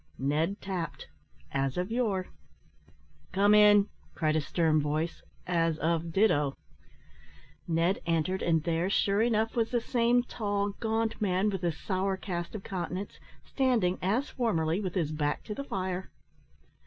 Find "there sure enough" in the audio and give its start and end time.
8.63-9.55